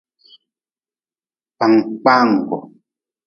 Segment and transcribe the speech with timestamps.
[1.57, 2.57] Kpangkpanggu.